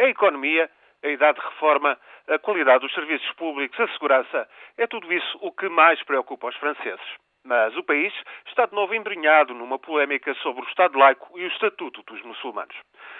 A 0.00 0.04
economia, 0.04 0.70
a 1.04 1.08
idade 1.08 1.38
de 1.38 1.46
reforma, 1.46 1.94
a 2.26 2.38
qualidade 2.38 2.80
dos 2.80 2.94
serviços 2.94 3.30
públicos, 3.32 3.78
a 3.78 3.86
segurança, 3.88 4.48
é 4.78 4.86
tudo 4.86 5.12
isso 5.12 5.38
o 5.42 5.52
que 5.52 5.68
mais 5.68 6.02
preocupa 6.04 6.48
os 6.48 6.56
franceses. 6.56 7.04
Mas 7.44 7.76
o 7.76 7.82
país 7.82 8.10
está 8.46 8.64
de 8.64 8.74
novo 8.74 8.94
embrenhado 8.94 9.52
numa 9.52 9.78
polémica 9.78 10.32
sobre 10.36 10.62
o 10.62 10.68
Estado 10.68 10.98
laico 10.98 11.38
e 11.38 11.44
o 11.44 11.48
Estatuto 11.48 12.02
dos 12.04 12.22
muçulmanos. 12.22 12.74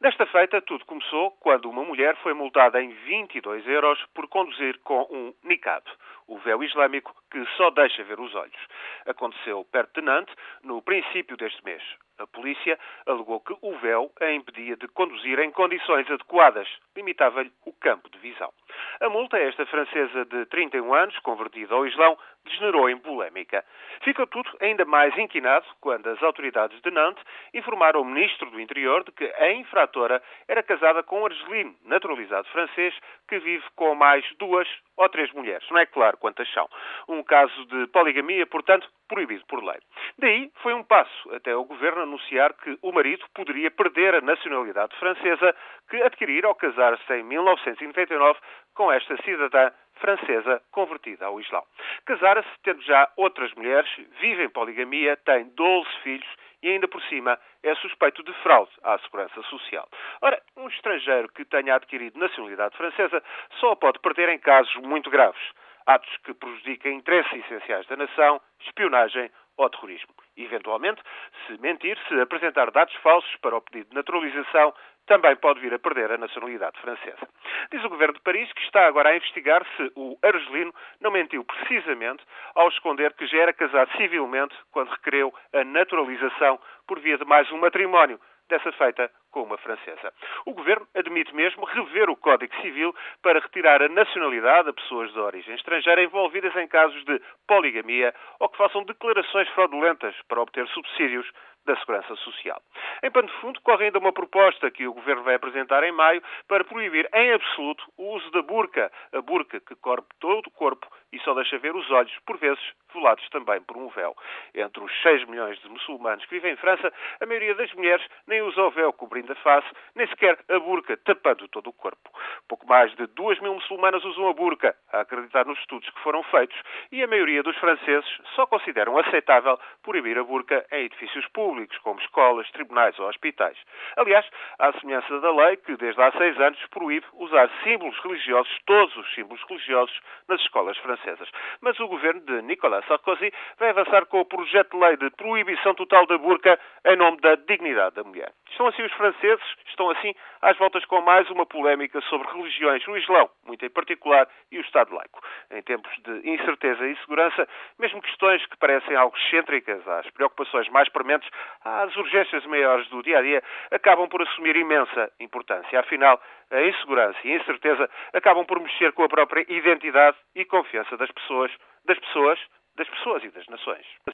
Desta 0.00 0.24
feita, 0.24 0.62
tudo 0.62 0.86
começou 0.86 1.32
quando 1.40 1.68
uma 1.68 1.84
mulher 1.84 2.16
foi 2.22 2.32
multada 2.32 2.82
em 2.82 2.88
22 2.88 3.66
euros 3.68 4.02
por 4.14 4.26
conduzir 4.28 4.78
com 4.78 5.06
um 5.10 5.34
niqab, 5.44 5.84
o 6.26 6.38
véu 6.38 6.62
islâmico 6.62 7.14
que 7.30 7.44
só 7.56 7.70
deixa 7.70 8.04
ver 8.04 8.20
os 8.20 8.34
olhos. 8.34 8.68
Aconteceu 9.06 9.64
perto 9.70 10.00
de 10.00 10.06
Nantes, 10.06 10.34
no 10.62 10.82
princípio 10.82 11.36
deste 11.36 11.64
mês. 11.64 11.82
A 12.18 12.26
polícia 12.26 12.78
alegou 13.06 13.40
que 13.40 13.56
o 13.60 13.76
véu 13.78 14.12
a 14.20 14.30
impedia 14.30 14.76
de 14.76 14.86
conduzir 14.88 15.38
em 15.40 15.50
condições 15.50 16.08
adequadas, 16.10 16.68
limitava-lhe 16.94 17.50
o 17.66 17.72
campo 17.72 18.08
de 18.10 18.18
visão. 18.18 18.52
A 19.00 19.08
multa, 19.08 19.38
esta 19.38 19.66
francesa 19.66 20.24
de 20.26 20.46
31 20.46 20.94
anos, 20.94 21.18
convertida 21.20 21.74
ao 21.74 21.86
Islão, 21.86 22.16
degenerou 22.44 22.88
em 22.88 22.98
polémica. 22.98 23.64
Ficou 24.02 24.26
tudo 24.26 24.50
ainda 24.60 24.84
mais 24.84 25.16
inquinado 25.16 25.66
quando 25.80 26.06
as 26.08 26.22
autoridades 26.22 26.80
de 26.82 26.90
Nantes 26.90 27.24
informaram 27.54 28.02
o 28.02 28.04
ministro 28.04 28.50
do 28.50 28.60
Interior 28.60 29.04
de 29.04 29.12
que 29.12 29.24
a 29.24 29.52
infratora 29.52 30.22
era 30.46 30.62
casada 30.62 31.02
com 31.02 31.22
um 31.22 31.26
argelino, 31.26 31.74
naturalizado 31.84 32.48
francês, 32.48 32.94
que 33.26 33.38
vive 33.38 33.64
com 33.74 33.94
mais 33.94 34.24
duas 34.38 34.68
ou 35.02 35.08
três 35.08 35.32
mulheres. 35.32 35.68
Não 35.70 35.78
é 35.78 35.86
claro 35.86 36.16
quantas 36.16 36.50
são. 36.52 36.68
Um 37.08 37.22
caso 37.22 37.66
de 37.66 37.86
poligamia, 37.88 38.46
portanto, 38.46 38.88
proibido 39.08 39.44
por 39.46 39.62
lei. 39.62 39.78
Daí 40.18 40.50
foi 40.62 40.74
um 40.74 40.82
passo 40.82 41.34
até 41.34 41.54
o 41.54 41.64
governo 41.64 42.02
anunciar 42.02 42.54
que 42.54 42.78
o 42.82 42.92
marido 42.92 43.24
poderia 43.34 43.70
perder 43.70 44.14
a 44.14 44.20
nacionalidade 44.20 44.96
francesa 44.98 45.54
que 45.90 46.02
adquirir 46.02 46.44
ao 46.44 46.54
casar-se 46.54 47.12
em 47.12 47.22
1999 47.22 48.38
com 48.74 48.90
esta 48.90 49.16
cidadã 49.22 49.70
francesa 49.96 50.62
convertida 50.70 51.26
ao 51.26 51.40
Islão. 51.40 51.62
Casara-se 52.06 52.48
tendo 52.62 52.82
já 52.82 53.10
outras 53.16 53.52
mulheres, 53.54 53.90
vive 54.20 54.44
em 54.44 54.48
poligamia, 54.48 55.16
tem 55.18 55.44
12 55.54 55.88
filhos 56.02 56.28
e 56.62 56.70
ainda 56.70 56.86
por 56.88 57.02
cima 57.02 57.38
é 57.62 57.74
suspeito 57.76 58.22
de 58.22 58.32
fraude 58.42 58.70
à 58.82 58.98
segurança 59.00 59.42
social. 59.42 59.88
Ora, 60.20 60.40
um 60.56 60.68
estrangeiro 60.68 61.28
que 61.32 61.44
tenha 61.44 61.74
adquirido 61.74 62.18
nacionalidade 62.18 62.76
francesa 62.76 63.22
só 63.58 63.74
pode 63.74 63.98
perder 63.98 64.28
em 64.28 64.38
casos 64.38 64.74
muito 64.76 65.10
graves. 65.10 65.42
Atos 65.86 66.16
que 66.24 66.32
prejudiquem 66.32 66.96
interesses 66.96 67.44
essenciais 67.44 67.86
da 67.86 67.96
nação, 67.96 68.40
espionagem 68.60 69.30
ou 69.56 69.68
terrorismo. 69.68 70.14
Eventualmente, 70.36 71.02
se 71.46 71.60
mentir, 71.60 71.98
se 72.08 72.20
apresentar 72.20 72.70
dados 72.70 72.94
falsos 72.96 73.36
para 73.36 73.56
o 73.56 73.60
pedido 73.60 73.90
de 73.90 73.94
naturalização, 73.94 74.72
também 75.06 75.36
pode 75.36 75.60
vir 75.60 75.74
a 75.74 75.78
perder 75.78 76.12
a 76.12 76.18
nacionalidade 76.18 76.80
francesa. 76.80 77.28
Diz 77.70 77.84
o 77.84 77.88
governo 77.88 78.14
de 78.14 78.20
Paris 78.22 78.50
que 78.52 78.62
está 78.62 78.86
agora 78.86 79.10
a 79.10 79.16
investigar 79.16 79.66
se 79.76 79.92
o 79.96 80.16
argelino 80.22 80.72
não 81.00 81.10
mentiu 81.10 81.44
precisamente 81.44 82.24
ao 82.54 82.68
esconder 82.68 83.12
que 83.14 83.26
já 83.26 83.38
era 83.38 83.52
casado 83.52 83.90
civilmente 83.96 84.54
quando 84.70 84.90
requereu 84.90 85.34
a 85.52 85.64
naturalização 85.64 86.58
por 86.86 87.00
via 87.00 87.18
de 87.18 87.24
mais 87.24 87.50
um 87.52 87.58
matrimónio, 87.58 88.20
dessa 88.48 88.72
feita 88.72 89.10
com 89.32 89.42
uma 89.42 89.58
francesa. 89.58 90.12
O 90.46 90.52
governo 90.52 90.86
admite 90.94 91.34
mesmo 91.34 91.64
rever 91.64 92.08
o 92.08 92.16
Código 92.16 92.54
Civil 92.60 92.94
para 93.22 93.40
retirar 93.40 93.82
a 93.82 93.88
nacionalidade 93.88 94.68
a 94.68 94.72
pessoas 94.72 95.12
de 95.12 95.18
origem 95.18 95.54
estrangeira 95.54 96.02
envolvidas 96.02 96.54
em 96.54 96.68
casos 96.68 97.04
de 97.04 97.20
poligamia 97.48 98.14
ou 98.38 98.48
que 98.48 98.58
façam 98.58 98.84
declarações 98.84 99.48
fraudulentas 99.48 100.14
para 100.28 100.42
obter 100.42 100.66
subsídios 100.68 101.26
da 101.64 101.76
Segurança 101.76 102.14
Social. 102.16 102.60
Em 103.02 103.10
pano 103.10 103.28
de 103.28 103.34
fundo, 103.34 103.60
corre 103.62 103.86
ainda 103.86 103.98
uma 103.98 104.12
proposta 104.12 104.70
que 104.70 104.86
o 104.86 104.94
Governo 104.94 105.22
vai 105.22 105.34
apresentar 105.34 105.84
em 105.84 105.92
maio 105.92 106.22
para 106.48 106.64
proibir 106.64 107.08
em 107.14 107.32
absoluto 107.32 107.84
o 107.96 108.14
uso 108.14 108.30
da 108.30 108.42
burca, 108.42 108.90
a 109.12 109.20
burca 109.20 109.60
que 109.60 109.74
cobre 109.76 110.04
todo 110.20 110.46
o 110.46 110.50
corpo 110.50 110.86
e 111.12 111.20
só 111.20 111.34
deixa 111.34 111.58
ver 111.58 111.74
os 111.76 111.90
olhos, 111.90 112.12
por 112.26 112.38
vezes 112.38 112.62
velados 112.92 113.28
também 113.30 113.60
por 113.62 113.76
um 113.76 113.88
véu. 113.88 114.14
Entre 114.54 114.82
os 114.82 115.02
6 115.02 115.26
milhões 115.26 115.58
de 115.60 115.68
muçulmanos 115.68 116.24
que 116.24 116.34
vivem 116.34 116.52
em 116.52 116.56
França, 116.56 116.92
a 117.20 117.26
maioria 117.26 117.54
das 117.54 117.72
mulheres 117.74 118.06
nem 118.26 118.42
usa 118.42 118.62
o 118.62 118.70
véu 118.70 118.92
cobrindo 118.92 119.32
a 119.32 119.36
face, 119.36 119.68
nem 119.94 120.06
sequer 120.08 120.38
a 120.48 120.58
burca 120.58 120.96
tapando 120.98 121.48
todo 121.48 121.68
o 121.68 121.72
corpo. 121.72 122.10
Pouco 122.48 122.66
mais 122.66 122.94
de 122.96 123.06
2 123.06 123.40
mil 123.40 123.54
muçulmanas 123.54 124.04
usam 124.04 124.28
a 124.28 124.32
burca, 124.32 124.74
a 124.92 125.00
acreditar 125.00 125.44
nos 125.46 125.58
estudos 125.58 125.88
que 125.90 126.00
foram 126.00 126.22
feitos, 126.24 126.58
e 126.90 127.02
a 127.02 127.06
maioria 127.06 127.42
dos 127.42 127.56
franceses 127.56 128.08
só 128.34 128.46
consideram 128.46 128.98
aceitável 128.98 129.58
proibir 129.82 130.18
a 130.18 130.24
burca 130.24 130.64
em 130.72 130.84
edifícios 130.84 131.26
públicos, 131.28 131.51
como 131.82 132.00
escolas, 132.00 132.50
tribunais 132.50 132.98
ou 132.98 133.08
hospitais. 133.08 133.56
Aliás, 133.96 134.26
à 134.58 134.72
semelhança 134.72 135.20
da 135.20 135.32
lei 135.32 135.56
que, 135.56 135.76
desde 135.76 136.00
há 136.00 136.10
seis 136.12 136.38
anos, 136.40 136.58
proíbe 136.70 137.06
usar 137.14 137.50
símbolos 137.62 137.98
religiosos, 138.00 138.52
todos 138.66 138.96
os 138.96 139.14
símbolos 139.14 139.42
religiosos, 139.48 140.00
nas 140.28 140.40
escolas 140.40 140.76
francesas. 140.78 141.28
Mas 141.60 141.78
o 141.80 141.88
governo 141.88 142.20
de 142.20 142.42
Nicolas 142.42 142.84
Sarkozy 142.86 143.32
vai 143.58 143.70
avançar 143.70 144.06
com 144.06 144.20
o 144.20 144.24
projeto 144.24 144.72
de 144.72 144.84
lei 144.84 144.96
de 144.96 145.10
proibição 145.10 145.74
total 145.74 146.06
da 146.06 146.18
burca 146.18 146.58
em 146.84 146.96
nome 146.96 147.18
da 147.20 147.34
dignidade 147.36 147.96
da 147.96 148.04
mulher. 148.04 148.32
Estão 148.50 148.66
assim 148.66 148.82
os 148.82 148.92
franceses, 148.92 149.44
estão 149.66 149.90
assim 149.90 150.14
às 150.42 150.56
voltas 150.58 150.84
com 150.84 151.00
mais 151.00 151.28
uma 151.30 151.46
polémica 151.46 152.00
sobre 152.02 152.28
religiões, 152.28 152.86
o 152.86 152.96
Islão, 152.96 153.30
muito 153.46 153.64
em 153.64 153.70
particular, 153.70 154.28
e 154.50 154.58
o 154.58 154.60
Estado 154.60 154.94
laico. 154.94 155.20
Em 155.50 155.62
tempos 155.62 155.90
de 156.02 156.30
incerteza 156.30 156.86
e 156.86 156.96
segurança, 156.98 157.48
mesmo 157.78 158.02
questões 158.02 158.44
que 158.46 158.56
parecem 158.56 158.94
algo 158.94 159.16
excêntricas 159.16 159.86
às 159.88 160.10
preocupações 160.10 160.68
mais 160.68 160.88
prementes, 160.88 161.28
às 161.64 161.96
urgências 161.96 162.44
maiores 162.46 162.88
do 162.88 163.02
dia 163.02 163.18
a 163.18 163.22
dia, 163.22 163.42
acabam 163.70 164.08
por 164.08 164.22
assumir 164.22 164.56
imensa 164.56 165.10
importância. 165.20 165.80
Afinal, 165.80 166.20
a 166.50 166.62
insegurança 166.62 167.18
e 167.24 167.32
a 167.32 167.36
incerteza 167.36 167.88
acabam 168.12 168.44
por 168.44 168.60
mexer 168.60 168.92
com 168.92 169.04
a 169.04 169.08
própria 169.08 169.44
identidade 169.48 170.16
e 170.34 170.44
confiança 170.44 170.96
das 170.96 171.10
pessoas, 171.10 171.50
das 171.84 171.98
pessoas, 171.98 172.38
das 172.76 172.88
pessoas 172.88 173.24
e 173.24 173.30
das 173.30 173.46
nações. 173.48 173.86